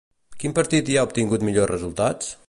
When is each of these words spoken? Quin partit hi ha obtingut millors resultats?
Quin 0.43 0.55
partit 0.59 0.89
hi 0.93 0.97
ha 0.97 1.03
obtingut 1.09 1.45
millors 1.49 1.71
resultats? 1.73 2.33